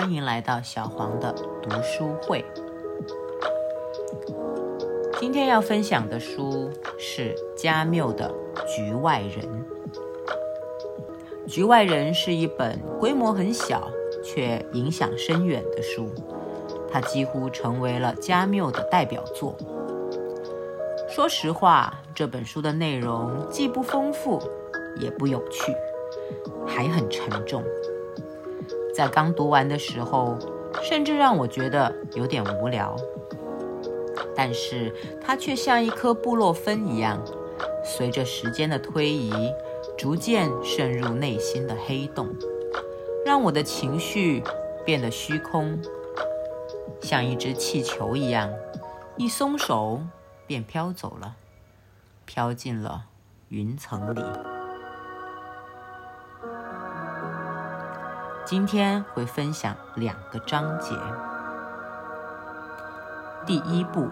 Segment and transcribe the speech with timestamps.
[0.00, 1.30] 欢迎来到小黄的
[1.62, 2.42] 读书会。
[5.20, 8.32] 今天要分享的书是加缪的
[8.66, 9.46] 《局外人》。
[11.46, 13.90] 《局外人》是一本规模很小
[14.24, 16.08] 却影响深远的书，
[16.90, 19.54] 它几乎成为了加缪的代表作。
[21.10, 24.40] 说实话，这本书的内容既不丰富，
[24.98, 25.74] 也不有趣，
[26.66, 27.62] 还很沉重。
[28.94, 30.36] 在刚读完的时候，
[30.82, 32.96] 甚至让我觉得有点无聊。
[34.36, 37.22] 但是它却像一颗布洛芬一样，
[37.84, 39.32] 随着时间的推移，
[39.96, 42.28] 逐渐渗入内心的黑洞，
[43.24, 44.42] 让我的情绪
[44.84, 45.78] 变得虚空，
[47.00, 48.50] 像一只气球一样，
[49.16, 50.00] 一松手。
[50.46, 51.36] 便飘走了，
[52.24, 53.04] 飘进了
[53.50, 54.20] 云层里。
[58.50, 60.92] 今天会分享两个章节。
[63.46, 64.08] 第一部，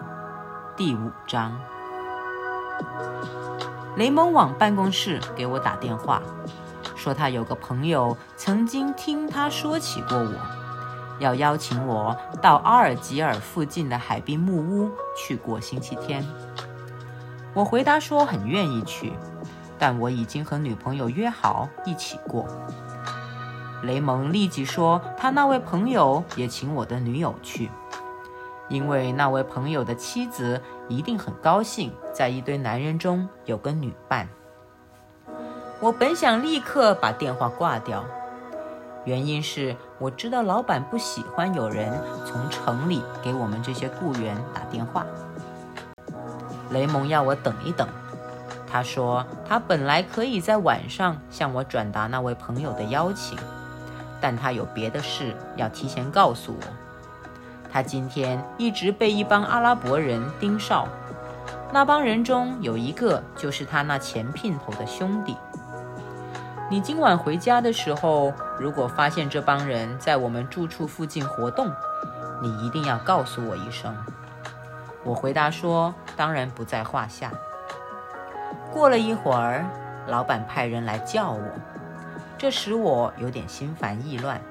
[0.77, 1.59] 第五章。
[3.97, 6.21] 雷蒙往办公室给我打电话，
[6.95, 10.33] 说他有个朋友曾经听他说起过我。
[11.19, 16.25] 要邀请我到阿尔及尔附近的海滨木屋去过星期天。
[17.53, 19.11] 我回答说很愿意去，
[19.77, 22.47] 但我已经和女朋友约好一起过。
[23.83, 27.69] 雷蒙立即说他那位朋友也请我的女友去，
[28.67, 34.27] 因为那位朋友的妻子一定很高兴在一堆男人中有个女伴。
[35.79, 38.03] 我本想立刻把电话挂掉。
[39.05, 41.91] 原因是我知道老板不喜欢有人
[42.25, 45.05] 从城里给我们这些雇员打电话。
[46.71, 47.87] 雷蒙要我等一等，
[48.69, 53.39] 他说他本来可以在晚上向我转达那位朋友的邀请，
[54.21, 56.67] 但他有别的事要提前告诉我。
[57.71, 60.87] 他今天一直被一帮阿拉伯人盯梢，
[61.71, 65.37] 那帮人中有一个就是他那前姘头的兄弟。
[66.71, 71.71] 你今晚回家的时候，如果发现这帮人在我们住处附近活动，
[72.41, 73.95] 你一定要告诉我一声。
[75.03, 77.31] 我回答说：“当然不在话下。”
[78.71, 79.65] 过了一会儿，
[80.07, 81.41] 老板派人来叫我，
[82.39, 84.41] 这使我有点心烦意乱，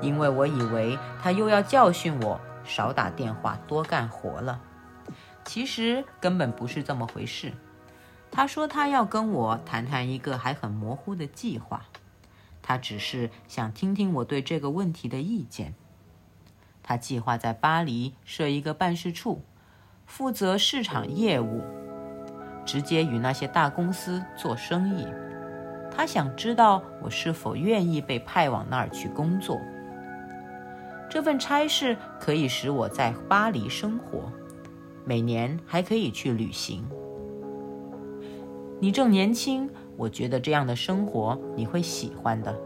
[0.00, 4.60] 因为我以为他又要教训我少打电话、多干活了。
[5.44, 7.52] 其实根本不是这么回事。
[8.30, 11.86] 他说他要跟我谈谈一个还很模糊的计划，
[12.62, 15.74] 他只是想听听我对这个问题的意见。
[16.84, 19.42] 他计划在巴黎设一个办事处，
[20.06, 21.64] 负责市场业务，
[22.64, 25.04] 直接与那些大公司做生意。
[25.98, 29.60] 他想知道我是否愿意被派往那儿去工作。
[31.10, 34.30] 这份差事可以使我在巴黎生活，
[35.04, 36.86] 每年还可以去旅行。
[38.78, 42.56] 你正年轻，我觉得这样的生活你会喜欢的。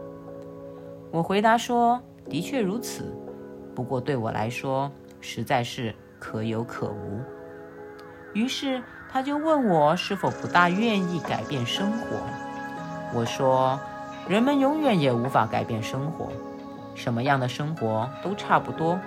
[1.09, 3.17] 我回答说：“的确如此，
[3.73, 7.19] 不过对我来说实在是可有可无。”
[8.35, 8.79] 于是
[9.09, 12.42] 他就问我是否不大愿意改变生活。
[13.13, 13.79] 我说
[14.27, 16.29] ：“人们永远也无法改变生活，
[16.95, 18.99] 什么样的生活都差不多，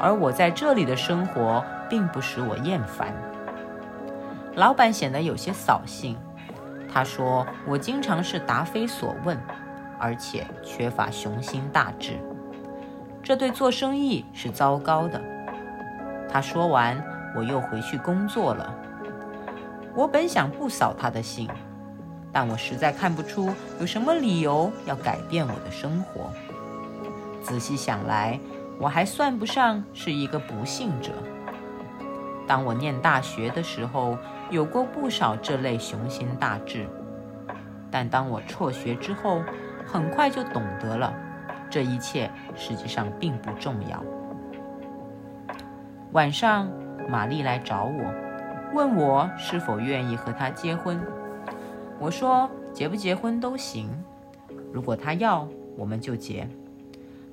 [0.00, 3.12] 而我在这里的生活并不使我厌烦。”
[4.56, 6.16] 老板显得有些扫兴。
[6.90, 9.38] 他说：“我经常是答非所问，
[9.98, 12.14] 而且缺乏雄心大志，
[13.22, 15.20] 这对做生意是糟糕的。”
[16.26, 17.04] 他说完，
[17.36, 18.74] 我又回去工作了。
[19.94, 21.50] 我本想不扫他的兴，
[22.36, 26.30] 但我实在看不出有什么理由要改变我的生活。
[27.42, 28.38] 仔细想来，
[28.78, 31.12] 我还算不上是一个不幸者。
[32.46, 34.18] 当我念大学的时候，
[34.50, 36.86] 有过不少这类雄心大志，
[37.90, 39.42] 但当我辍学之后，
[39.86, 41.14] 很快就懂得了，
[41.70, 44.04] 这一切实际上并不重要。
[46.12, 46.70] 晚上，
[47.08, 48.04] 玛丽来找我，
[48.74, 51.00] 问我是否愿意和她结婚。
[51.98, 53.88] 我说结不结婚都行，
[54.72, 56.48] 如果她要，我们就结。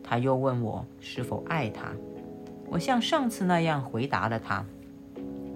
[0.04, 1.88] 她又问我是否爱她，
[2.70, 4.64] 我像上次那样回答了她。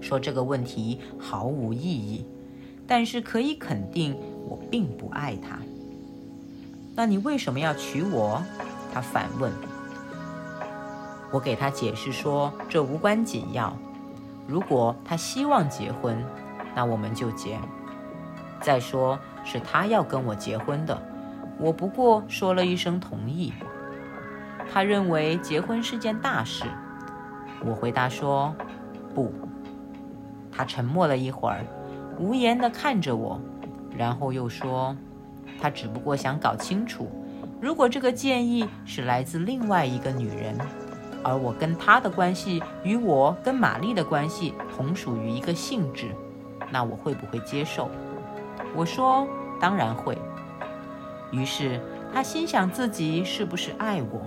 [0.00, 2.24] 说这个问题毫无意义，
[2.86, 4.16] 但是可以肯定
[4.48, 5.58] 我并不爱他。
[6.94, 8.40] 那你为什么要娶我？
[8.92, 9.52] 他反问。
[11.32, 13.76] 我给他解释说这无关紧要。
[14.46, 16.16] 如果他希望结婚，
[16.74, 17.58] 那我们就结。
[18.60, 21.00] 再说是他要跟我结婚的，
[21.58, 23.52] 我不过说了一声同意。
[24.72, 26.64] 他认为结婚是件大事。
[27.64, 28.54] 我回答说
[29.14, 29.32] ：“不。”
[30.52, 31.64] 他沉默了一会儿，
[32.18, 33.40] 无言地看着我，
[33.96, 34.94] 然后又说
[35.60, 37.10] ：“他只不过想搞清楚，
[37.60, 40.56] 如果这个建议是来自另外一个女人，
[41.24, 46.08] 而我跟他的关系与我跟玛丽的关系同属于一个性质，
[46.70, 47.88] 那我会不会接受？”
[48.74, 49.26] 我说
[49.60, 50.16] ：“当然会。”
[51.32, 51.80] 于是
[52.12, 54.22] 他心想自己是不是爱我，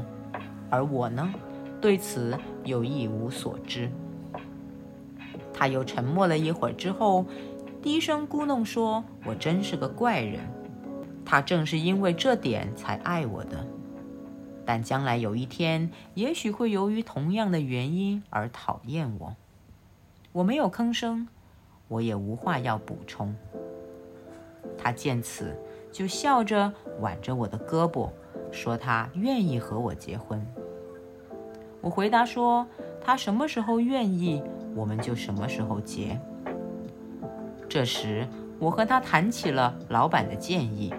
[0.69, 1.33] 而我呢，
[1.79, 3.89] 对此又一无所知。
[5.53, 7.25] 他又沉默了一会儿之后，
[7.81, 10.39] 低声咕哝说：“我真是个怪人，
[11.25, 13.65] 他正是因为这点才爱我的。
[14.65, 19.35] 但将来有一天，也许会由于同样的原因而讨厌我。”
[20.33, 21.27] 我没有吭声，
[21.87, 23.35] 我也无话要补充。
[24.81, 25.56] 他见此，
[25.92, 28.10] 就笑着挽着我的胳膊，
[28.51, 30.45] 说他愿意和我结婚。
[31.81, 32.66] 我回答说
[33.04, 34.42] ：“他什么时候愿意？”
[34.74, 36.18] 我们就什么时候结？
[37.68, 40.94] 这时，我和他谈起了老板的建议。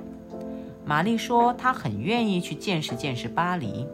[0.84, 3.86] 玛丽说她很愿意去见识见识巴黎。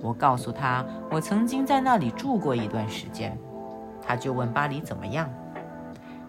[0.00, 3.38] 我告诉她，我曾经在那里住过一段时间。
[4.00, 5.30] 她就问巴黎怎么样。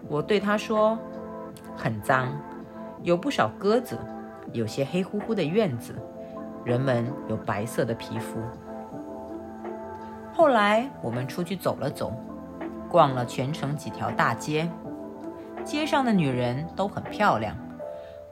[0.06, 0.98] 我对她说，
[1.74, 2.28] 很脏，
[3.02, 3.98] 有不少鸽子，
[4.52, 5.94] 有些黑乎乎的院子，
[6.64, 8.40] 人们有白色的皮肤。
[10.32, 12.12] 后来我们出去走了走。
[12.90, 14.68] 逛了全城几条大街，
[15.64, 17.56] 街上的女人都很漂亮。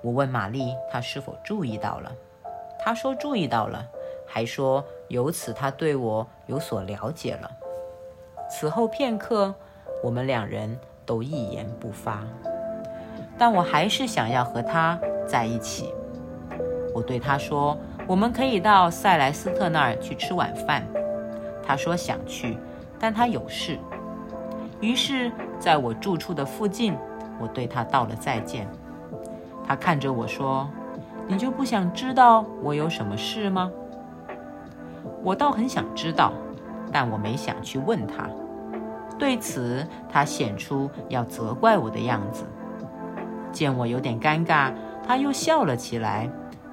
[0.02, 2.10] 我问玛丽，她是否注意到了？
[2.76, 3.86] 她说注意到了，
[4.26, 7.48] 还说由此她对我有所了解了。
[8.50, 9.54] 此后片刻，
[10.02, 10.76] 我们两人
[11.06, 12.24] 都一言不发，
[13.38, 15.94] 但我还是想要和他在一起。
[16.94, 20.84] 我对他说，我们可以到塞莱斯特那儿去吃晚饭。
[21.62, 22.58] 他说想去，
[22.98, 23.78] 但他有事。
[24.80, 25.30] 于是，
[25.60, 26.96] 在我住处的附近，
[27.38, 28.66] 我对他道了再见。
[29.64, 30.68] 他看着我说
[31.28, 33.70] ：“你就不想知道我有什么事吗？”
[35.22, 36.32] 我倒很想知道，
[36.90, 38.28] 但我没想去问他。
[39.18, 42.44] 对此，他显出要责怪我的样子。
[43.52, 44.72] 见我有点尴尬，
[45.06, 46.30] 他又笑了起来，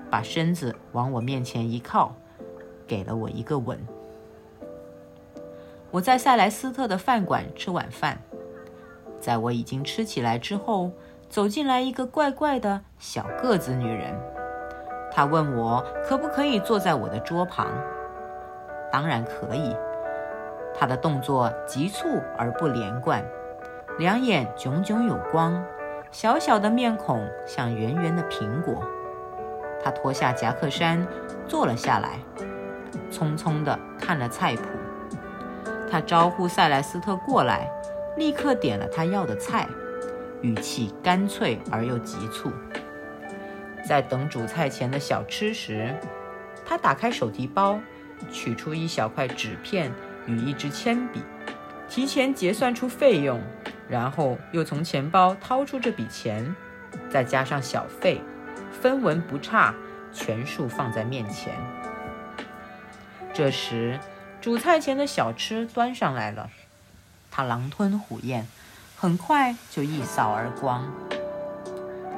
[0.10, 2.14] 把身子往我面前一靠，
[2.86, 3.80] 给了我一个吻。
[5.92, 8.20] 我在塞莱斯特的饭馆吃晚饭，
[9.20, 10.92] 在我已经吃起来之后，
[11.30, 14.14] 走进来一个怪怪的小个子女人。
[15.12, 17.68] 她问我可不可以坐在我的桌旁。
[18.92, 19.76] 当然可以。
[20.78, 22.06] 她的动作急促
[22.38, 23.24] 而不连贯，
[23.98, 25.64] 两眼炯炯有光，
[26.12, 28.84] 小小的面孔像圆圆的苹果。
[29.84, 31.06] 他脱下夹克衫，
[31.48, 32.20] 坐了下来，
[33.12, 34.64] 匆匆地看了菜谱。
[35.90, 37.70] 他招呼塞莱斯特过来，
[38.18, 39.68] 立刻点了他要的菜，
[40.42, 42.52] 语气干脆而又急促。
[43.88, 45.94] 在等主菜前的小吃时，
[46.66, 47.80] 他打开手提包，
[48.32, 49.92] 取出一小块纸片
[50.26, 51.22] 与一支铅笔，
[51.88, 53.40] 提前结算出费用，
[53.90, 56.56] 然后又从钱包掏出这笔钱，
[57.10, 58.22] 再加上小费，
[58.72, 59.74] 分文不差，
[60.14, 61.54] 全数放在面前。
[63.34, 64.00] 这时。
[64.42, 66.52] 主菜前的小吃端上来了，
[67.32, 68.46] 他狼吞虎咽，
[68.96, 70.88] 很快就一扫而光。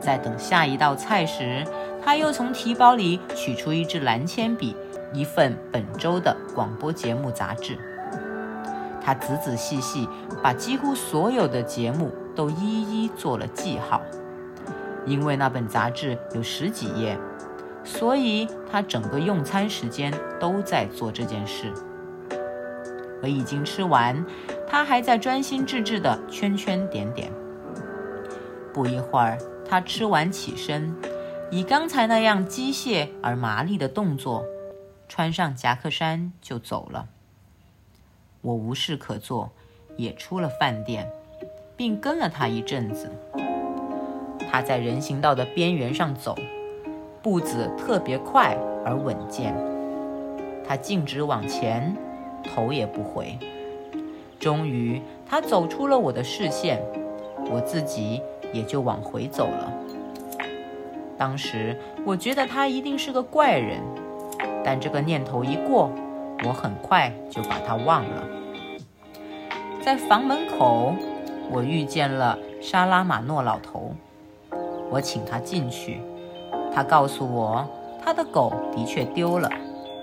[0.01, 1.65] 在等下一道菜时，
[2.03, 4.75] 他又从提包里取出一支蓝铅笔，
[5.13, 7.96] 一份本周的广播节目杂志。
[9.07, 10.05] 他仔仔细细
[10.43, 14.01] 把几乎所有的节目都一一做了记号，
[15.05, 17.17] 因为那本杂志有十几页，
[17.85, 21.71] 所以他整个用餐时间都在做这件事。
[23.21, 24.25] 我已经吃完，
[24.67, 27.31] 他还在专心致志地圈圈点点。
[28.73, 30.93] 不一会儿，他吃完起身，
[31.49, 34.43] 以刚才那样机械而麻利的动作，
[35.07, 37.07] 穿上夹克衫就走了。
[38.47, 39.51] 我无事可做，
[39.97, 41.05] 也出了饭店，
[41.75, 43.11] 并跟了他一阵子。
[44.49, 46.33] 他在人行道的边缘上走，
[47.21, 49.53] 步子特别快而稳健。
[50.65, 51.93] 他径直往前。
[52.55, 53.37] 头也不回，
[54.39, 56.81] 终于他走出了我的视线，
[57.51, 58.21] 我自己
[58.53, 59.73] 也就往回走了。
[61.17, 63.81] 当时我觉得他一定是个怪人，
[64.63, 65.91] 但这个念头一过，
[66.45, 68.23] 我很快就把他忘了。
[69.81, 70.93] 在房门口，
[71.49, 73.93] 我遇见了沙拉马诺老头，
[74.89, 76.01] 我请他进去，
[76.73, 77.67] 他告诉我
[78.03, 79.49] 他的狗的确丢了，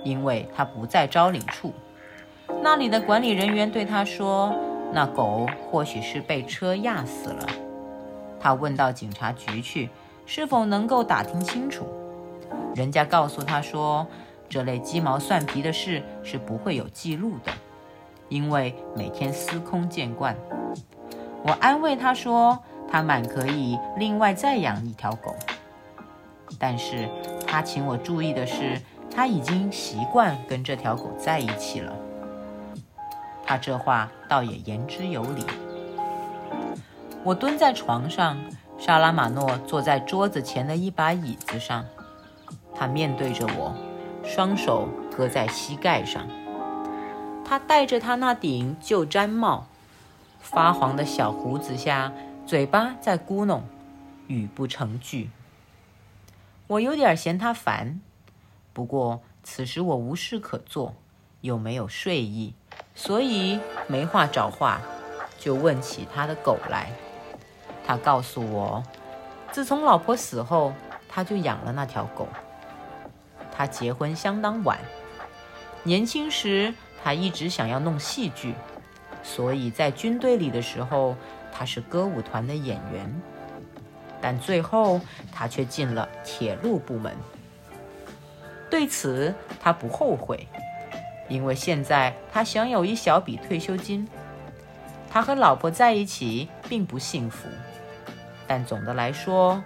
[0.03, 1.73] 因为他不在招领处。
[2.63, 4.55] 那里的管理人员对他说
[4.93, 7.47] ：“那狗或许是被车压死了。”
[8.41, 9.89] 他问到警察局去，
[10.27, 11.87] 是否能够打听清楚？
[12.75, 14.07] 人家告诉他说
[14.55, 17.51] ：“这类鸡毛蒜皮的事是不会有记录的，
[18.29, 20.37] 因为每天司空见惯。”
[21.43, 22.57] 我安慰他说
[22.89, 25.35] ：“他满可以另外再养一条狗。”
[26.57, 27.09] 但是
[27.45, 28.81] 他请我注意的是，
[29.11, 31.93] 他已经习惯跟这条狗在一起了。
[33.45, 35.45] 他这话倒也言之有理。
[37.25, 38.39] 我蹲在床上，
[38.79, 41.85] 沙拉马诺坐在桌子前的一把椅子上，
[42.73, 43.75] 他面对着我，
[44.25, 46.27] 双手搁在膝盖上。
[47.45, 49.67] 他戴着他那顶旧毡帽，
[50.41, 52.13] 发黄的小胡子下，
[52.47, 53.61] 嘴巴在咕哝，
[54.27, 55.31] 语不成句。
[56.67, 58.01] 我有点嫌他烦，
[58.73, 60.95] 不过此时我无事可做，
[61.43, 62.55] 又没有睡意，
[62.95, 64.81] 所以没话找话，
[65.39, 66.91] 就问起他的狗来。
[67.87, 68.83] 他告诉我，
[69.53, 70.73] 自从老婆死后，
[71.07, 72.27] 他就养了那条狗。
[73.57, 74.79] 他结婚相当晚，
[75.83, 78.55] 年轻时他一直想要弄戏剧，
[79.23, 81.17] 所以在军队里的时候，
[81.53, 83.23] 他是歌舞团的演员。
[84.21, 87.15] 但最后，他却进了铁路部门。
[88.71, 90.49] 对此，他不后悔，
[91.29, 94.09] 因为现在他享有一小笔退休金。
[95.11, 97.49] 他和老婆在一起并不幸福，
[98.47, 99.63] 但总的来说，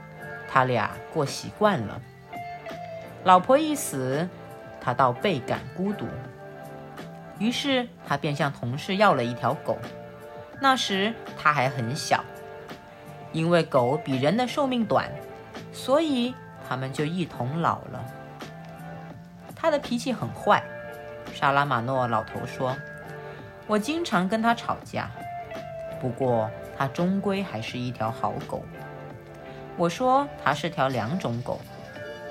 [0.47, 2.03] 他俩过习惯了。
[3.25, 4.29] 老婆一死，
[4.81, 6.07] 他倒倍感孤独。
[7.39, 9.79] 于是，他便向同事要了一条狗。
[10.61, 12.25] 那时他还很小。
[13.31, 15.11] 因为狗比人的寿命短，
[15.71, 16.35] 所以
[16.67, 18.03] 他们就一同老了。
[19.55, 20.65] 他的脾气很坏，
[21.35, 22.75] 沙拉马诺老头说
[23.69, 25.11] ：“我经常跟他吵架，
[26.01, 28.63] 不过他终归还是一条好狗。”
[29.77, 31.61] 我说：“他是条两种狗。”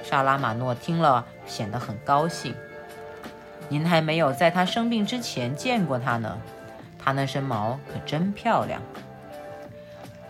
[0.10, 2.56] 沙拉马诺听了，显得很高兴。
[3.68, 6.38] 您还没有在他生病之前见过他呢，
[6.98, 8.82] 他那身毛可真漂亮。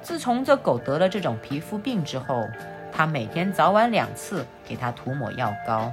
[0.01, 2.43] 自从这狗得了这种皮肤病之后，
[2.91, 5.91] 他每天早晚两次给它涂抹药膏。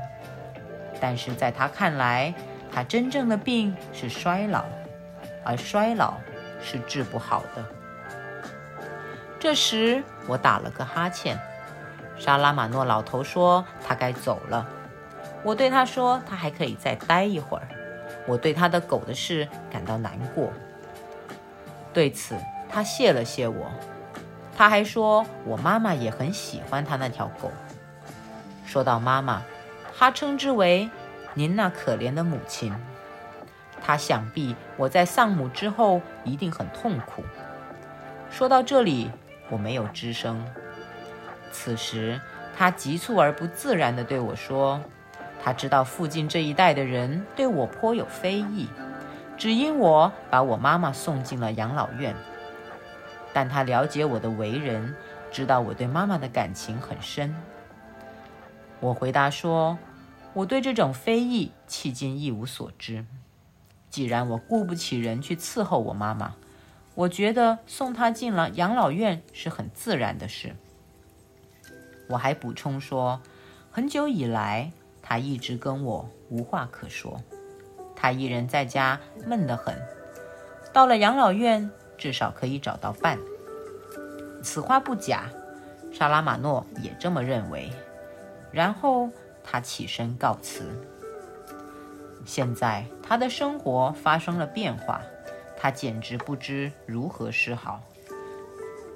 [0.98, 2.32] 但是在他看来，
[2.72, 4.64] 他真正的病是衰老，
[5.44, 6.14] 而衰老
[6.62, 7.62] 是治不好的。
[9.38, 11.38] 这时我打了个哈欠，
[12.16, 14.66] 沙拉马诺老头说他该走了。
[15.42, 17.68] 我对他说他还可以再待一会儿。
[18.26, 20.50] 我对他的狗的事感到难过。
[21.92, 22.34] 对此，
[22.68, 23.70] 他谢了谢我。
[24.56, 27.50] 他还说，我妈妈也很喜欢他那条狗。
[28.64, 29.42] 说到妈妈，
[29.98, 30.88] 他称之为
[31.34, 32.74] “您那可怜的母亲”。
[33.84, 37.22] 他想必我在丧母之后一定很痛苦。
[38.30, 39.10] 说到这里，
[39.50, 40.42] 我没有吱声。
[41.56, 42.20] 此时，
[42.56, 44.82] 他急促而不自然地对我说
[45.40, 48.68] ：“他知道附近这一带的人对我颇有非议，
[49.38, 52.12] 只因我把我妈妈送进了养老院。”
[53.32, 54.96] 但他了解我的为人，
[55.30, 57.32] 知道我对妈妈的感情很深。
[58.80, 59.78] 我回答说
[60.34, 63.06] ：“我对这种非议迄今一无所知。
[63.90, 66.34] 既然我雇不起人去伺候我妈妈，
[66.96, 70.56] 我觉得送她进了养老院是很自然的事。”
[72.14, 73.20] 我还补充说
[73.72, 74.70] ：“很久以来，
[75.02, 77.20] 他一直跟我无话可说，
[77.96, 79.76] 他一人在家闷得很。
[80.72, 83.18] 到了养老院。”至少可以找到伴。
[84.42, 85.30] 此话不假，
[85.92, 87.70] 沙拉马诺也这么认为。
[88.50, 89.08] 然后
[89.44, 90.70] 他起身告辞。
[92.24, 95.00] 现在他的生活发生了变化，
[95.56, 97.80] 他简直不知如何是好。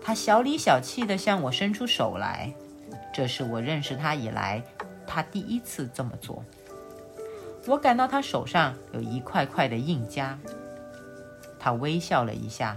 [0.03, 2.53] 他小里小气地向我伸出手来，
[3.19, 4.63] 这是我认识他以来
[5.05, 6.45] 他第一次这么做。
[7.67, 10.37] 我感到他手上有一块块的硬痂。
[11.59, 12.77] 他微笑了一下。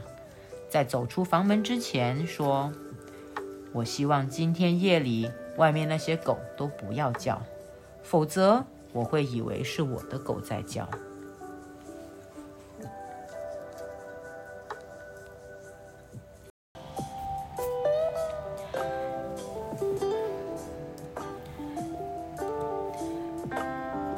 [0.67, 2.71] 在走出房门之前，说
[3.71, 7.39] ：“我希望今天夜里外面那些狗都不要叫，
[8.01, 10.89] 否则我会以为是我的狗在叫。”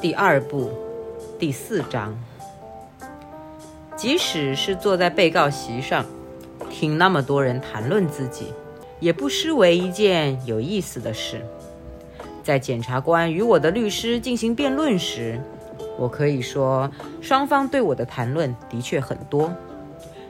[0.04, 0.70] 第二部，
[1.38, 2.14] 第四章。
[3.96, 6.04] 即使是坐在被告席上。
[6.70, 8.52] 听那么多人谈论自己，
[9.00, 11.40] 也不失为一件有意思的事。
[12.42, 15.40] 在检察官与我的律师进行辩论时，
[15.98, 16.92] 我可以说，
[17.22, 19.50] 双方对我的谈论的确很多，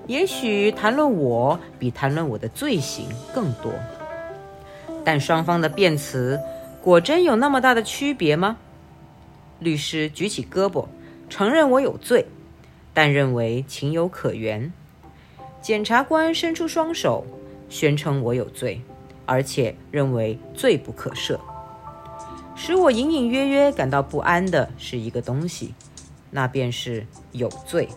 [0.07, 3.73] 也许谈论我比谈论我的罪行更多。
[5.05, 6.39] 但双方的辩词
[6.81, 8.57] 果真有那么大的区别吗？
[9.61, 10.87] 律师举起胳膊，
[11.29, 12.27] 承认我有罪，
[12.93, 14.73] 但认为情有可原。
[15.63, 17.27] 检察官伸出双手，
[17.69, 18.83] 宣称我有罪，
[19.25, 21.39] 而且认为罪不可赦。
[22.55, 25.75] 使我隐隐约约感到不安的是一个东西，
[26.31, 27.89] 那便是有罪。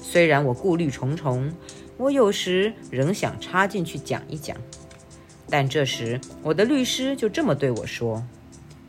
[0.00, 1.52] 虽然我顾虑重重，
[1.96, 4.56] 我有时仍想插进去讲一讲，
[5.50, 8.24] 但这时我的律师就这么对我说：“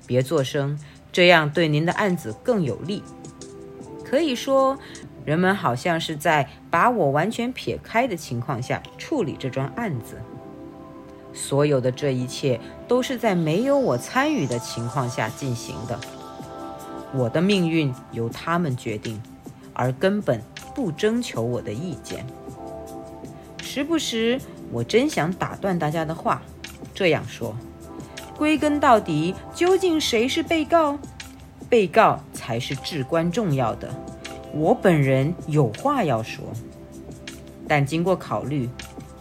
[0.07, 0.79] 别作声，
[1.11, 3.03] 这样对您的案子更有利。”
[4.03, 4.79] 可以说，
[5.23, 10.19] 人们好像是在把我完全撇开的情况下处理这桩案子。
[11.31, 15.99] 所有的这一切都是在没有我参与的情况下进行的。
[17.13, 19.21] 我的命运由他们决定，
[19.73, 20.41] 而根本
[20.73, 22.25] 不征求我的意见。
[23.61, 26.41] 时不时，我真想打断大家的话，
[26.95, 27.55] 这样说：
[28.39, 30.97] 归根到底，究竟谁是被告？
[31.67, 33.93] 被告才是至关重要的。
[34.53, 36.45] 我本人有话要说，
[37.67, 38.69] 但经过考虑，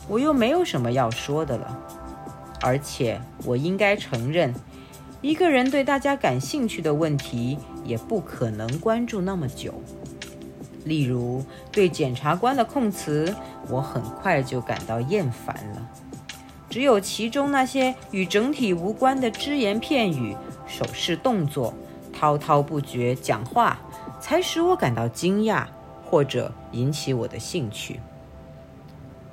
[0.09, 1.79] 我又没有什么要说的了。
[2.61, 4.55] 而且我应该承认，
[5.21, 9.75] 一个人对大家感兴趣的问题也不可能关注那么久。
[10.85, 13.35] 例如，对检察官的控词，
[13.69, 15.91] 我很快就感到厌烦了。
[16.69, 21.75] 只有其中那些与整体无关的只言片语、手势动作、
[22.13, 23.81] 滔滔不绝讲话，
[24.21, 25.65] 才使我感到惊讶，
[26.05, 28.01] 或者引起我的兴趣。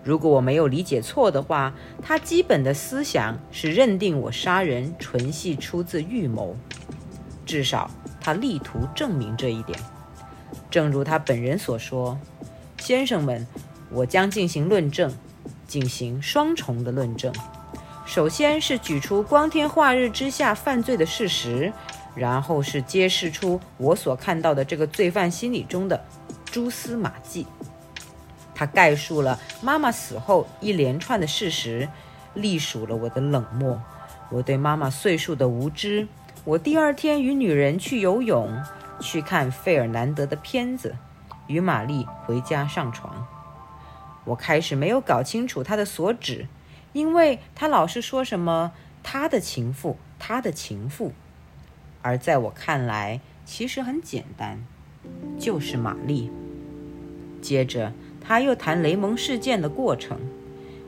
[0.03, 6.55] 如果我没有理解错的话，他基本的思想是认定我杀人纯系出自预谋，
[7.45, 7.89] 至少
[8.21, 9.77] 他力图证明这一点。
[10.69, 12.17] 正如他本人所说
[12.77, 13.47] ：“先生们，
[13.89, 15.11] 我将进行论证，
[15.67, 17.33] 进行双重的论证。
[18.05, 21.73] 首先是举出光天化日之下犯罪的事实，
[22.15, 26.05] 然后是揭示出我所看到的这个罪犯心理中的
[26.45, 27.47] 蛛丝马迹。”
[28.53, 31.89] 他概述了妈妈死后一连串的事实，
[32.35, 33.81] 隶属了我的冷漠，
[34.29, 36.07] 我对妈妈岁数的无知，
[36.45, 38.49] 我第二天与女人去游泳，
[39.01, 40.95] 去看费尔南德的片子，
[41.47, 43.27] 与玛丽回家上床。
[44.25, 46.47] 我开始没有搞清楚他的所指，
[46.93, 51.13] 因为他老是说什么他的情妇，他的情妇，
[52.01, 54.59] 而在我看来，其实很简单，
[55.39, 56.29] 就是玛丽。
[57.41, 57.93] 接着。
[58.27, 60.17] 他又谈雷蒙事件的过程，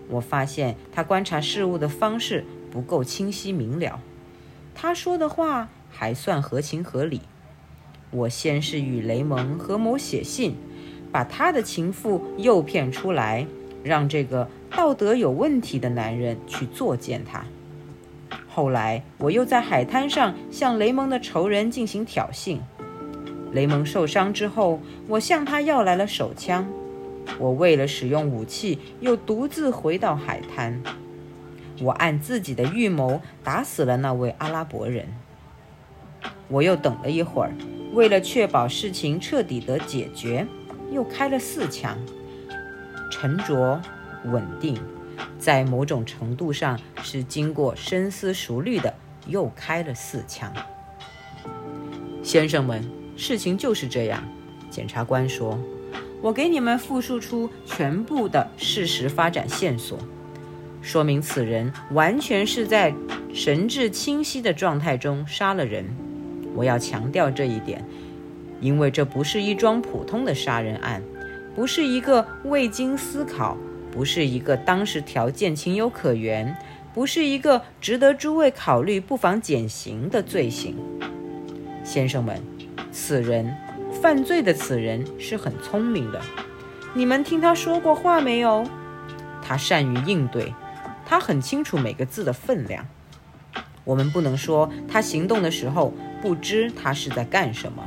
[0.10, 4.00] 我发现他观察事物的方式不够清晰明了。
[4.73, 7.21] 他说的话还算合情合理。
[8.10, 10.56] 我先是与雷蒙合谋写信，
[11.12, 13.46] 把他的情妇诱骗出来，
[13.84, 17.46] 让这个道德有问题的男人去作践他。
[18.50, 22.58] 后来我又在海滩上向雷蒙的仇人进行挑衅。
[23.54, 26.67] 雷蒙受伤之后，我向他要来了手枪。
[27.39, 30.82] 我为了使用武器，又独自回到海滩。
[31.82, 35.08] 我按自己的预谋打死了那位阿拉伯人。
[36.48, 37.54] 我又等了一会儿，
[37.93, 40.48] 为了确保事情彻底的解决，
[40.91, 41.97] 又开了四枪。
[43.12, 43.82] 沉着、
[44.26, 44.78] 稳定，
[45.39, 48.93] 在某种程度上是经过深思熟虑的，
[49.26, 50.54] 又开了四枪。
[52.23, 52.84] 先生们，
[53.15, 54.23] 事情就是这样。
[54.69, 55.58] 检察官说。
[56.19, 60.00] 我给你们复述出全部的事实发展线索，
[60.82, 62.91] 说明此人完全是在
[63.32, 65.86] 神志清晰的状态中杀了人。
[66.56, 67.86] 我要强调这一点，
[68.60, 71.02] 因为这不是一桩普通的杀人案，
[71.56, 73.58] 不是一个未经思考，
[73.91, 76.56] 不是一个当时条件情有可原，
[76.93, 80.76] 不是一个值得诸位考虑不妨减刑的罪行。
[81.84, 82.41] 先生们，
[82.91, 83.56] 此人。
[84.02, 86.22] 犯罪的此人是很聪明的，
[86.93, 88.63] 你们听他说过话没有？
[89.41, 90.54] 他善于应对，
[91.04, 92.86] 他很清楚每个字的分量。
[93.84, 95.91] 我们不能说他行动的时候
[96.22, 97.84] 不知他是在干什么。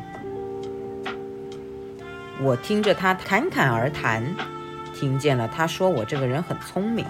[2.42, 4.24] 我听着他侃侃而谈，
[4.94, 7.04] 听见了他说我这个人很聪明，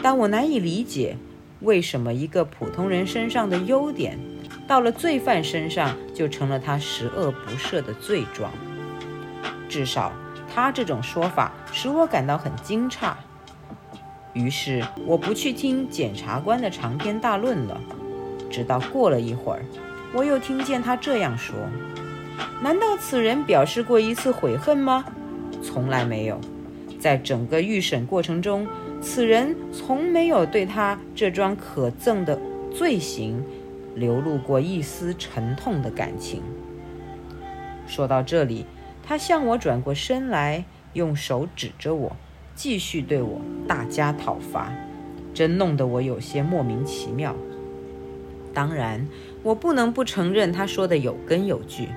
[0.00, 1.16] 但我难以理解
[1.60, 4.16] 为什么一个普通人身上的优点。
[4.68, 8.52] 到了罪犯身上，就成了他十恶不赦的罪状。
[9.68, 10.12] 至少，
[10.54, 13.12] 他这种说法使我感到很惊诧。
[14.34, 17.80] 于是，我不去听检察官的长篇大论了。
[18.50, 19.64] 直到过了一会儿，
[20.12, 21.56] 我又听见他这样说
[22.62, 25.04] ：“难道此人表示过一次悔恨吗？
[25.62, 26.40] 从来没有。
[26.98, 28.66] 在整个预审过程中，
[29.00, 32.38] 此人从没有对他这桩可憎的
[32.74, 33.44] 罪行
[33.94, 36.42] 流露过一丝沉痛的感情。
[37.86, 38.66] 说到这里，
[39.02, 42.16] 他向我转过身来，用手指着我，
[42.56, 44.72] 继续对我大加讨伐，
[45.32, 47.34] 真弄得我有些莫名其妙。
[48.52, 49.06] 当然，
[49.44, 51.88] 我不能不承认他说的有根有据。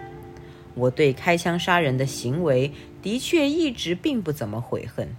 [0.74, 5.16] 我对开枪杀人的行为的确一直并不怎么悔恨，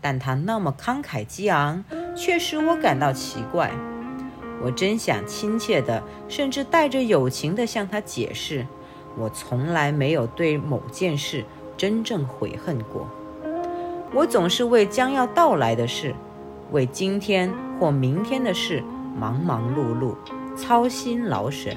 [0.00, 1.84] 但他那么慷慨激昂，
[2.16, 3.72] 却使我感到奇怪。
[4.62, 8.64] 我真想亲切的，甚至带着友情的向他解释，
[9.18, 11.44] 我从来没有对某件事
[11.76, 13.08] 真正悔恨过。
[14.12, 16.14] 我总是为将要到来的事，
[16.70, 18.82] 为今天或明天的事
[19.18, 20.14] 忙忙碌碌，
[20.56, 21.76] 操心劳神。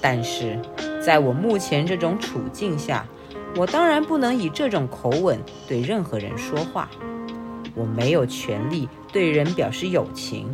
[0.00, 0.58] 但是。
[1.04, 3.06] 在我目前这种处境下，
[3.56, 5.38] 我当然不能以这种口吻
[5.68, 6.88] 对任何人说话。
[7.74, 10.50] 我没有权利对人表示友情，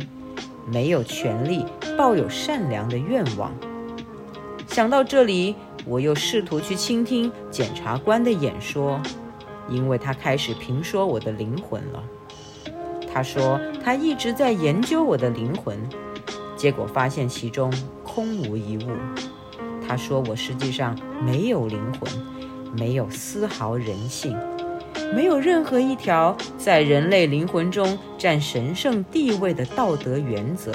[0.69, 1.65] 没有权利
[1.97, 3.53] 抱有善良的愿望。
[4.67, 8.99] 想到这里，我又试图去倾听检察官的演说，
[9.69, 12.03] 因为他开始评说我的灵魂了。
[13.13, 15.79] 他说他一直在研究我的灵魂，
[16.57, 17.71] 结果发现其中
[18.03, 18.89] 空无一物。
[19.91, 22.09] 他说：“我实际上没有灵魂，
[22.77, 24.37] 没有丝毫人性，
[25.13, 30.71] 没有任何一条在人类灵魂中占神圣地位的道德原则。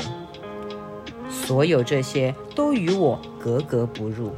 [1.30, 4.34] 所有这些都与我格格不入。”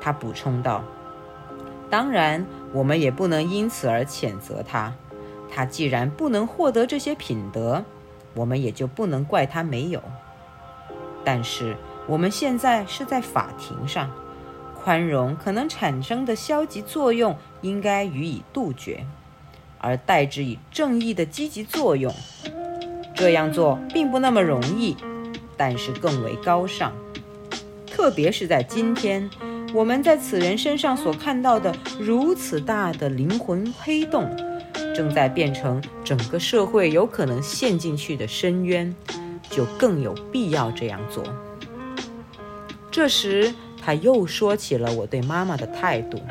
[0.00, 0.82] 他补充道
[1.90, 4.90] ：“当然，我们也不能因此而谴责他。
[5.50, 7.84] 他既然不能获得这些品德，
[8.32, 10.02] 我们也就不能怪他没有。
[11.22, 14.10] 但是。”我们现在是在法庭上，
[14.82, 19.06] 宽容可能产生的消极作用应该予以杜绝，
[19.78, 22.14] 而代之以正义的积极作用。
[23.14, 24.96] 这样做并不那么容易，
[25.56, 26.92] 但是更为高尚。
[27.86, 29.30] 特别是在今天，
[29.72, 34.28] 我们在此人身上所看到的如此大的灵魂黑洞，
[34.94, 38.94] 正在变成整个社会有可能陷进去的深渊，
[39.48, 41.24] 就更有必要这样做。
[42.94, 43.52] 这时，
[43.82, 46.22] 他又说起了我对妈妈的态度。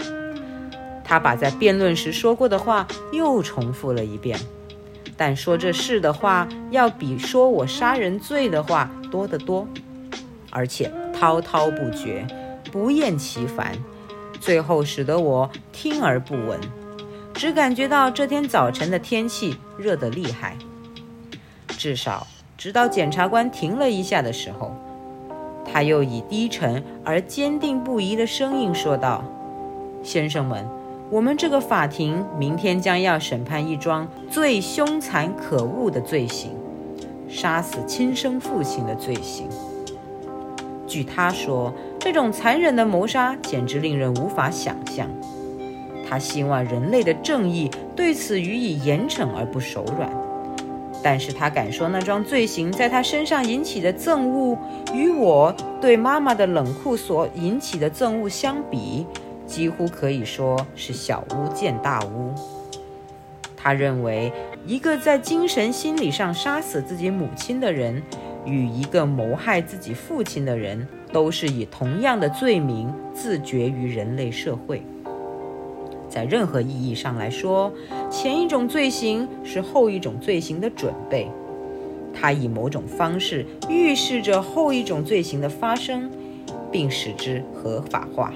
[1.04, 4.40] 他把在辩论时说过的话又重复了一遍，
[5.18, 9.68] 但说这事的话要比说我杀人罪的话多得多，
[10.52, 12.26] 而且滔滔不绝，
[12.72, 13.78] 不厌其烦，
[14.40, 16.58] 最后使得我听而不闻，
[17.34, 20.58] 只感觉到这天早晨的天气热得厉害。
[21.68, 22.26] 至少
[22.58, 24.74] 直到检察官停了一下的时候。
[25.74, 29.24] 他又以低沉而坚定不移的声音说道
[30.04, 30.64] ：“先生们，
[31.10, 36.52] 我们这个法庭明天将要审判一桩最凶残可恶的罪行——
[37.28, 39.50] 杀死亲生父亲的罪行。
[40.86, 45.10] 据他说，这种残忍的谋杀简直令人无法想象。
[46.08, 50.08] 他希望人类的正义对此予以严惩而不手软。”
[51.06, 54.58] 但是他敢说那桩罪行在他身上引起的憎恶，
[54.94, 59.06] 与我对妈妈的冷酷所引起的憎恶相比，
[59.48, 62.34] 几乎可以说是小巫见大巫。
[63.58, 64.32] 他认为，
[64.66, 68.04] 一个在精神心理上杀死自己母亲的人，
[68.46, 74.84] 与一个谋害自己父亲的人，都是以同样的罪名自绝于人类社会。
[76.10, 77.72] 在任何意义上来说，
[78.12, 81.28] 前一种罪行是后一种罪行的准备，
[82.14, 86.10] 它以某种方式预示着后一种罪行的发生，
[86.72, 88.32] 并使之合法化。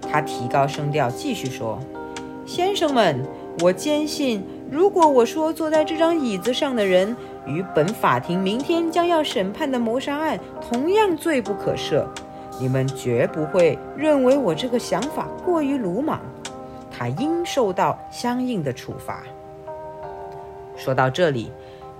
[0.00, 1.78] 他提高声调继续说
[2.44, 3.24] ：“先生们，
[3.60, 7.16] 我坚信，如果我说坐在这张椅子上的人
[7.46, 12.04] 与本法庭明天将要审判的谋杀案同样罪不可赦，
[12.60, 16.20] 你们绝不会认为我这个想法过于鲁莽。”
[16.94, 19.22] 他应受到相应的处罚。
[20.76, 21.50] 说到这里，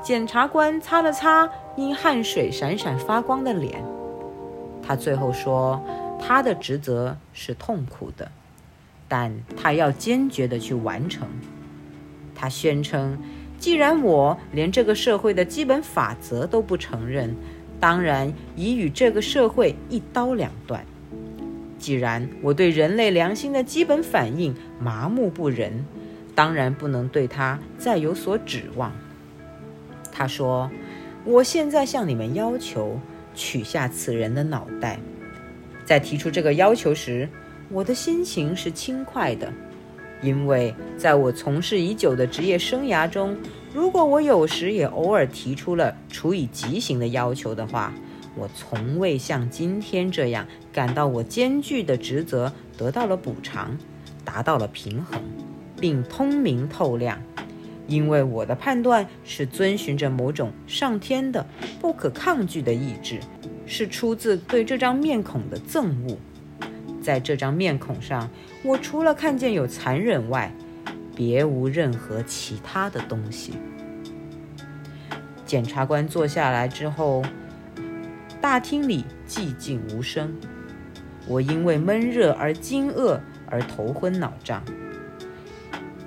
[0.03, 3.85] 检察官擦了擦因汗水闪闪发光的脸，
[4.83, 5.81] 他最后说
[6.19, 8.33] ：“他的职责是痛苦的，
[9.07, 11.29] 但他要坚决地去完成。”
[12.35, 13.17] 他宣称
[13.61, 17.37] ：“既然我连这个社会的基本法则都不承认，
[17.79, 20.85] 当然已与这个社会一刀两断。”
[21.79, 25.85] 既然我对人类良心的基本反应麻木不仁，
[26.35, 28.93] 当然不能对他再有所指望。
[30.13, 30.71] 他说
[31.25, 33.01] ：“我现在向你们要求
[33.35, 35.01] 取下此人的脑袋，
[35.85, 37.29] 在提出这个要求时，
[37.71, 39.51] 我的心情是轻快的，
[40.23, 43.37] 因为在我从事已久的职业生涯中，
[43.73, 47.93] 如果我有时也偶尔提出了处以极刑的要求的话，
[48.37, 53.77] 我从未像今天这样感到我艰巨的职责得到了补偿，
[54.25, 55.21] 达到了平衡，
[55.81, 57.19] 并通明透亮。
[57.87, 61.47] 因为我的判断是遵循着某种上天的
[61.81, 63.21] 不可抗拒的意志，
[63.67, 66.17] 是出自对这张面孔的憎恶。
[67.03, 68.31] 在这张面孔上，
[68.63, 70.55] 我除了看见有残忍外，
[71.17, 73.55] 别无任何其他的东西。
[75.45, 77.23] 检察官坐下来之后，
[78.41, 80.33] 大厅里寂静无声。
[81.27, 84.63] 我因为闷热而惊愕而头昏脑胀。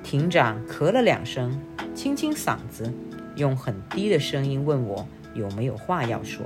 [0.06, 1.60] 庭长咳了两声，
[1.96, 2.94] 清清嗓子，
[3.38, 6.46] 用很低的声音问我有没有话要说。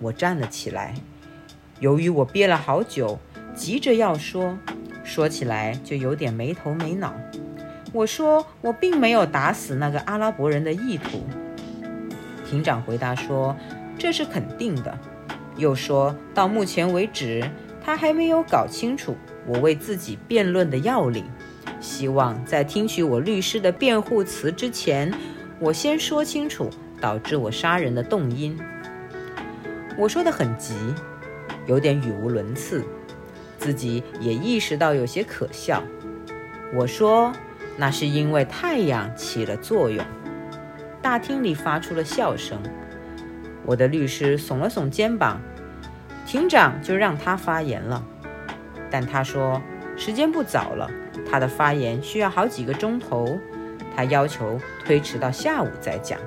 [0.00, 0.94] 我站了起来，
[1.78, 3.18] 由于我憋了好久，
[3.54, 4.58] 急着要说，
[5.04, 7.12] 说起来就有点没头没脑。
[7.92, 11.22] 我说我并没有打死那个阿拉伯人的意图。
[12.48, 13.54] 庭长回答说
[13.98, 14.98] 这是肯定的，
[15.58, 17.46] 又说到目前为止
[17.84, 19.14] 他还没有搞清楚
[19.46, 21.26] 我为自己辩论的要领。
[21.80, 25.12] 希望在听取我律师的辩护词之前，
[25.58, 26.70] 我先说清楚
[27.00, 28.58] 导致我杀人的动因。
[29.98, 30.74] 我说的很急，
[31.66, 32.84] 有点语无伦次，
[33.58, 35.82] 自己也意识到有些可笑。
[36.74, 37.32] 我说
[37.76, 40.04] 那是因为太阳起了作用。
[41.02, 42.58] 大厅里发出了笑声。
[43.64, 45.40] 我的律师耸了耸肩膀，
[46.26, 48.04] 庭长就让他发言了，
[48.90, 49.60] 但他说
[49.96, 50.90] 时间不早了。
[51.30, 53.38] 他的发言需要好几个钟头，
[53.94, 56.18] 他要求推迟到下午再讲。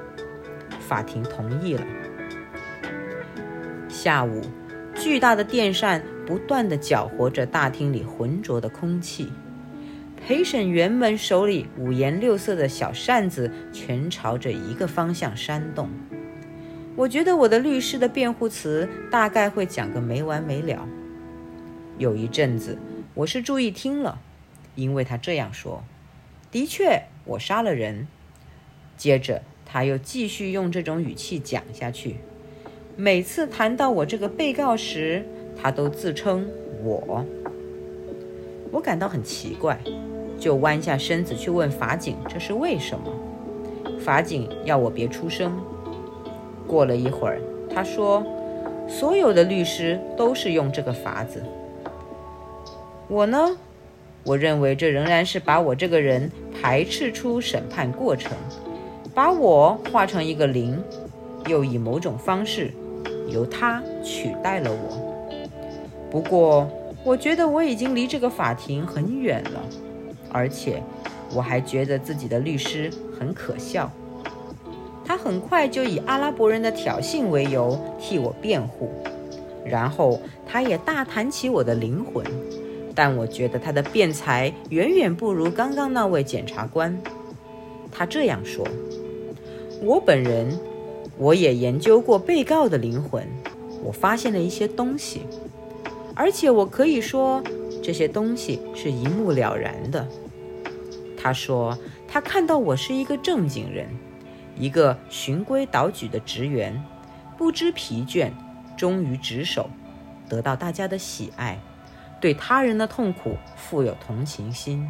[0.79, 1.85] 法庭同意了。
[3.87, 4.41] 下午，
[4.93, 9.31] 巨大的电扇不断地搅和着大厅里浑浊的空气，
[10.15, 15.89] 陪审员们手里五颜六色的小扇子全朝着一个方向扇动。
[16.95, 20.87] 我觉得我的律师的辩护词大概会讲个没完没了。
[21.97, 22.77] 有一阵子，
[23.15, 24.19] 我是注意听了。
[24.75, 25.83] 因为他这样说，
[26.51, 28.07] 的确，我杀了人。
[28.97, 32.17] 接着，他又继续用这种语气讲下去。
[32.97, 35.25] 每次谈到我这个被告时，
[35.55, 36.45] 他都自称
[36.83, 37.25] 我。
[38.71, 39.79] 我感到很奇怪，
[40.37, 43.13] 就弯下身子去问法警这是为什么。
[43.97, 45.57] 法警要我别出声。
[46.67, 47.39] 过了一会儿，
[47.73, 48.25] 他说
[48.89, 51.41] ：“所有的律师都是用这个法子。
[53.07, 53.57] 我呢？”
[54.25, 58.31] 我认为这仍然是把我这个人排斥出审判过程，
[59.13, 60.81] 把我化成一个零，
[61.47, 62.71] 又以某种方式
[63.29, 65.37] 由他取代了我。
[66.09, 66.67] 不过，
[67.03, 69.61] 我觉得我已经离这个法庭很远了，
[70.31, 70.81] 而且
[71.35, 73.91] 我还觉得自己的律师很可笑。
[75.05, 78.89] 他很快就以阿拉伯人的挑衅为由替我辩护，
[79.63, 82.25] 然后他也大谈起我的灵魂。
[82.95, 86.97] 但我觉得他的辩才远远不如刚刚那位检察官。
[87.91, 88.65] 他这样说
[89.83, 90.57] ：“我本人，
[91.17, 93.27] 我也研究过被告的灵魂，
[93.83, 95.21] 我发现了一些东西，
[96.15, 97.43] 而且我可以说
[97.83, 100.07] 这些东西是一目了然的。”
[101.21, 101.77] 他说
[102.07, 103.89] ：“他看到我是一个正经人，
[104.57, 106.81] 一个循规蹈矩的职员，
[107.37, 108.31] 不知疲倦，
[108.77, 109.69] 忠于职守，
[110.29, 111.59] 得到大家的喜爱。”
[112.25, 114.89] 对他人的痛苦富有同情心，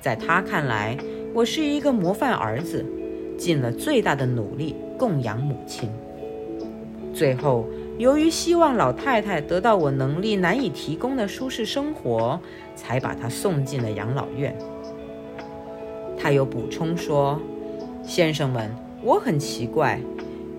[0.00, 0.98] 在他看来，
[1.32, 2.84] 我是一个模范儿子，
[3.38, 5.88] 尽了最大的努力供养母亲。
[7.14, 7.64] 最后，
[7.96, 12.40] 由于希望老太太得到我能力难以提供的舒适生活，
[12.74, 14.52] 才把她送进了养老院。
[16.18, 17.40] 他又补充说
[18.02, 18.68] ：“先生们，
[19.00, 20.00] 我很奇怪，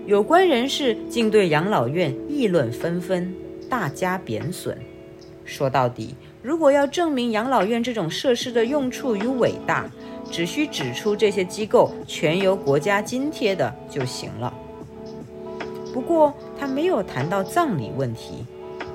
[0.06, 3.34] 有关人士竟对养老院议论纷纷，
[3.68, 4.74] 大加贬损。”
[5.50, 9.90] 说到底，如果要证明养老院这种设施的用处与伟大，
[10.30, 14.54] 只需指出这些机构全由国家津贴的就行了。
[15.92, 18.46] 不过他没有谈到葬礼问题，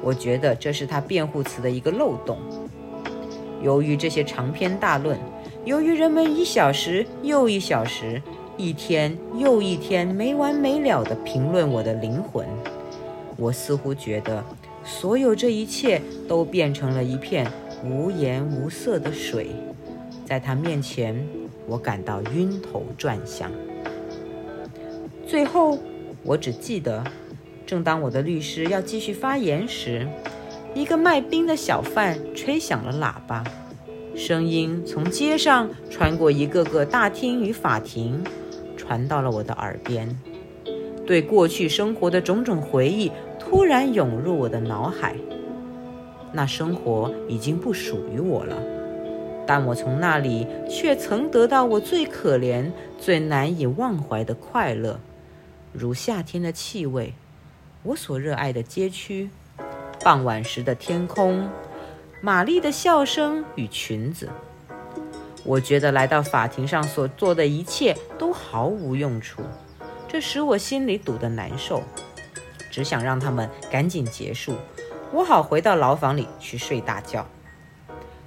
[0.01, 2.37] 我觉得这是他辩护词的一个漏洞。
[3.61, 5.19] 由于这些长篇大论，
[5.65, 8.21] 由于人们一小时又一小时、
[8.55, 12.47] 一天又一天没完没了地评论我的灵魂，
[13.35, 14.41] 我似乎觉得。
[14.85, 17.51] 所有这一切都变成了一片
[17.83, 19.49] 无颜无色的水，
[20.25, 21.27] 在他面前，
[21.67, 23.51] 我感到晕头转向。
[25.27, 25.79] 最后，
[26.23, 27.03] 我只记得，
[27.65, 30.07] 正当我的律师要继续发言时，
[30.75, 33.43] 一个卖冰的小贩吹响了喇叭，
[34.15, 38.23] 声音从街上穿过一个个大厅与法庭，
[38.77, 40.15] 传到了我的耳边。
[41.07, 43.11] 对过去生活的种种回忆
[43.45, 45.15] 突然涌入我的脑海。
[46.33, 48.57] 那生活已经不属于我了，
[49.45, 54.99] 但我从那里却曾得到我最可怜、最难以忘怀的快乐，
[55.71, 57.13] 如夏天的气味，
[57.83, 59.29] 我所热爱的街区，
[60.03, 61.47] 傍晚时的天空，
[62.19, 64.27] 玛丽的笑声与裙子。
[65.45, 69.43] 我觉得来到法庭上所做的一切都毫无用处，
[70.07, 71.83] 这使我心里堵得难受，
[72.75, 74.57] 只想让他们赶紧结束。
[75.13, 77.25] 我好回到牢房里去睡大觉，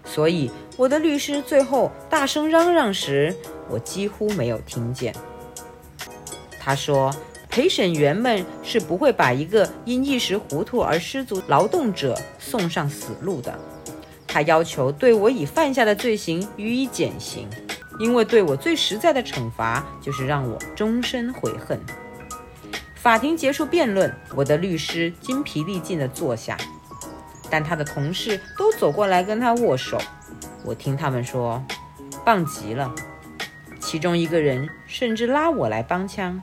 [0.07, 3.37] 所以我的律师最后大声嚷嚷时，
[3.69, 5.15] 我几乎没有听见。
[6.59, 7.15] 他说，
[7.51, 13.55] 陪审员们是不会把一个因一时糊涂而失足劳动者送上死路的。
[14.27, 17.47] 他要求对我已犯下的罪行予以减刑，
[18.01, 21.79] 因为对我最实在的惩罚就是让我终身悔恨。
[23.09, 26.59] 法庭结束辩论，我的律师精疲力尽地坐下。
[27.49, 29.99] 但他的同事都走过来跟他握手，
[30.63, 31.65] 我听他们说，
[32.23, 32.95] 棒极了。
[33.81, 36.43] 其中一个人甚至拉我来帮腔：“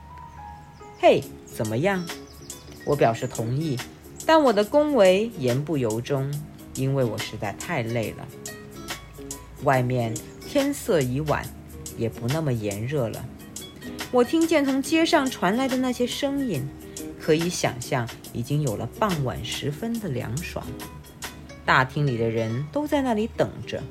[1.00, 2.04] 嘿，怎么样？”
[2.84, 3.78] 我表示同意，
[4.26, 6.34] 但我的恭维言不由衷，
[6.74, 8.26] 因为我实在太累了。
[9.62, 10.12] 外面
[10.48, 11.46] 天色已晚，
[11.96, 13.24] 也不那么炎热了。
[14.16, 16.66] 我听见从街上传来的那些声音。
[17.20, 20.66] 可以想象，已经有了傍晚时分的凉爽。
[21.66, 23.84] 大厅里的人都在那里等着。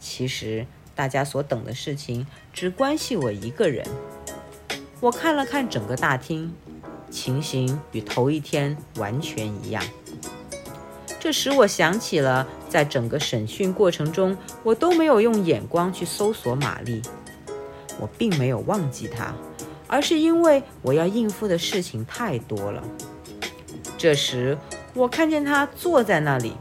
[0.00, 3.86] 其实，大家所等的事情只关系我一个人。
[4.98, 6.52] 我看了看整个大厅，
[7.08, 9.80] 情形与头一天完全一样。
[11.20, 17.00] 这使我想起了，在整个审讯过程中，我都没有用眼光去搜索玛丽。
[18.00, 19.34] 我并没有忘记他。
[19.86, 22.82] 而是因为我要应付的事情太多了。
[23.98, 24.56] 这时，
[24.94, 26.54] 我看见他坐在那里，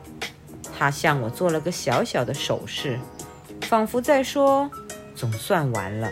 [0.77, 2.99] 他向我做了个小小的手势，
[3.61, 4.69] 仿佛在说
[5.15, 6.11] ：“总算完了。”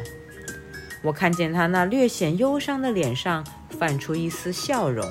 [1.03, 3.45] 我看见他那略显忧伤的脸上
[3.77, 5.05] 泛出一丝笑容，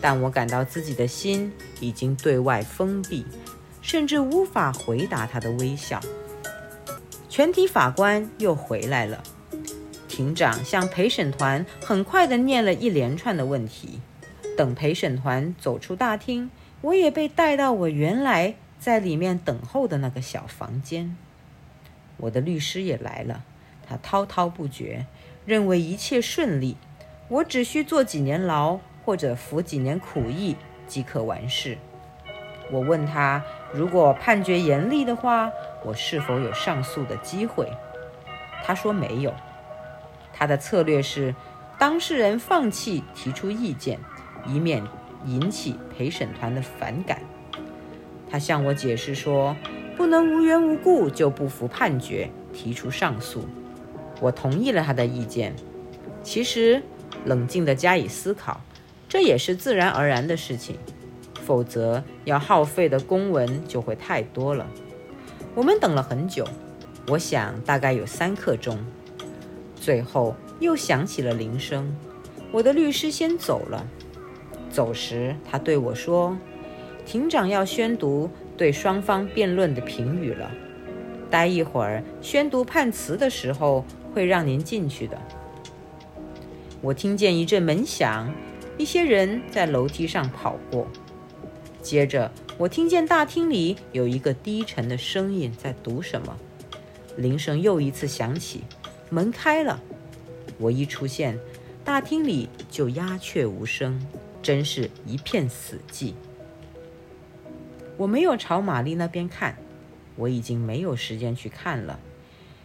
[0.00, 3.24] 但我感到自己的心已经对外封闭，
[3.80, 5.98] 甚至无法回答他的微笑。
[7.36, 9.22] 全体法官又回来了。
[10.08, 14.00] 庭长向陪审团很快地念了一连串的问题。
[14.56, 21.14] 等陪审团走出大厅，我也被带到我原来在里面等候的那个小房间。
[22.16, 23.44] 我的律师也来了，
[23.86, 25.04] 他滔滔不绝，
[25.44, 26.78] 认为一切顺利，
[27.28, 31.76] 我只需坐几年牢或者服几年苦役即可完事。
[32.72, 33.44] 我问他，
[33.74, 35.52] 如果判决严厉的话，
[35.86, 37.70] 我是否有上诉的机会？
[38.64, 39.32] 他说没有。
[40.32, 41.32] 他的策略是，
[41.78, 44.00] 当事人放弃提出意见，
[44.44, 44.82] 以免
[45.24, 47.20] 引起陪审团的反感。
[48.28, 49.54] 他向我解释说，
[49.96, 53.46] 不能无缘无故就不服判决提出上诉。
[54.20, 55.54] 我同意了他的意见。
[56.24, 56.82] 其实，
[57.24, 58.60] 冷静地加以思考，
[59.08, 60.76] 这也是自然而然的事情。
[61.44, 64.66] 否则，要耗费的公文就会太多了。
[65.56, 66.46] 我们等了很久，
[67.08, 68.78] 我想大概有三刻钟。
[69.74, 71.96] 最后又响起了铃声，
[72.52, 73.82] 我的律师先走了。
[74.68, 76.36] 走时，他对我说
[77.06, 80.50] ：“庭长要宣读对双方辩论的评语了。
[81.30, 85.18] 待一会儿宣读判词的时候，会让您进去的。”
[86.82, 88.30] 我听见一阵门响，
[88.76, 90.86] 一些人在楼梯上跑过。
[91.86, 96.36] 接着，我听见大厅里有一个低沉的声音在读什么。
[97.16, 98.64] 铃声又一次响起。
[99.08, 99.80] 门开了，
[100.58, 101.38] 我一出现，
[101.84, 104.04] 大厅里就鸦雀无声，
[104.42, 106.14] 真是一片死寂。
[107.96, 109.56] 我没有朝玛丽那边看，
[110.16, 112.00] 我已经没有时间去看了，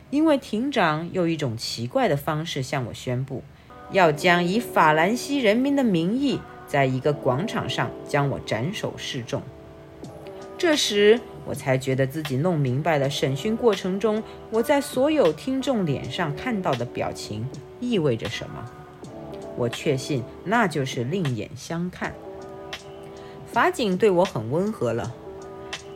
[0.10, 3.44] 因为庭长用一种奇怪的方式向我宣布，
[3.92, 6.40] 要将以法兰西人民的名义，
[6.72, 9.42] 在一个广场上将我斩首示众。
[10.58, 11.20] 这时。
[11.46, 17.48] 我才觉得自己弄明白了审讯过程中我在所有听众脸上看到的表情
[17.80, 18.64] 意味着什么。
[19.58, 22.14] 我确信那就是另眼相看。
[23.46, 25.14] 法警对我很温和了。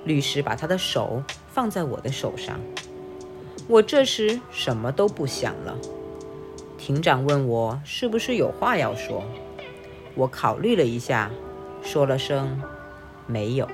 [0.04, 2.60] 律师把他的手放在我的手上。
[3.68, 5.78] 我这时什么都不想了。
[6.78, 9.24] 庭长问我是不是有话要说。
[10.16, 11.30] 我考虑了一下，
[11.84, 12.62] 说了声
[13.28, 13.68] 没有。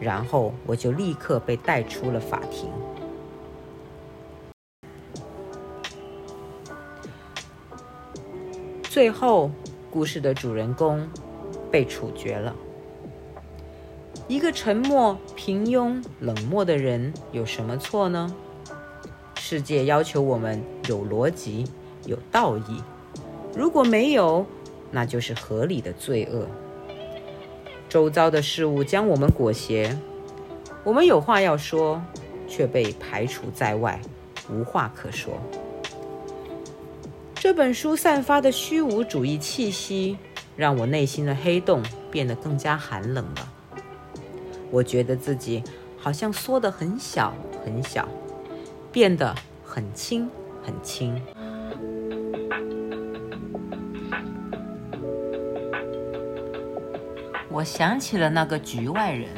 [0.00, 2.68] 然后我就立刻被带出了法庭。
[8.82, 9.50] 最后，
[9.90, 11.08] 故事的主人公
[11.70, 12.54] 被处决了。
[14.26, 18.34] 一个沉默、平庸、冷漠的人有什么错呢？
[19.36, 21.64] 世界要求我们有逻辑、
[22.06, 22.82] 有道义，
[23.54, 24.46] 如果没有，
[24.94, 26.46] 那就是合理的罪恶。
[27.88, 29.90] 周遭的事物将我们裹挟，
[30.84, 32.00] 我们有话要说，
[32.46, 34.00] 却被排除在外，
[34.48, 35.34] 无话可说。
[37.34, 40.16] 这本书散发的虚无主义气息，
[40.56, 43.52] 让我内心的黑洞变得更加寒冷了。
[44.70, 45.62] 我觉得自己
[45.98, 47.34] 好像缩得很小
[47.64, 48.08] 很小，
[48.92, 49.34] 变得
[49.64, 50.30] 很轻
[50.62, 51.20] 很轻。
[57.54, 59.28] 我想起了那个局外人，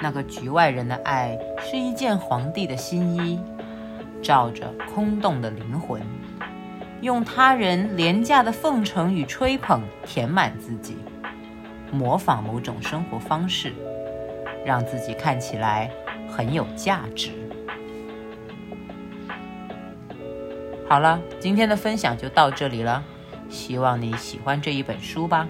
[0.00, 3.40] 那个局外人的爱是一件皇帝的新衣，
[4.22, 6.00] 罩着空洞的灵魂，
[7.00, 10.96] 用他人廉价的奉承与吹捧填满自己，
[11.90, 13.72] 模仿某种生活方式。
[14.64, 15.90] 让自己看起来
[16.26, 17.32] 很有价值。
[20.88, 23.04] 好了，今天的分享就到这里了，
[23.50, 25.46] 希望你喜欢这一本书吧。